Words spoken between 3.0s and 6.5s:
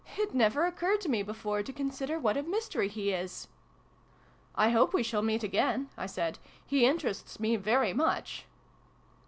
is!"" I hope we shall meet again," I said: